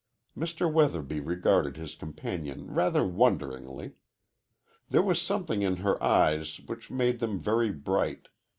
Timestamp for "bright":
7.69-8.27